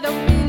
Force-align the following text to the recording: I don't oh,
I 0.00 0.02
don't 0.02 0.30
oh, 0.30 0.39